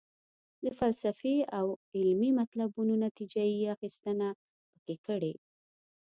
د 0.63 0.65
فلسفي 0.79 1.35
او 1.57 1.65
علمي 1.95 2.31
مطلبونو 2.39 2.93
نتیجه 3.05 3.43
یې 3.51 3.65
اخیستنه 3.75 4.27
پکې 4.71 4.95
کړې. 5.05 5.33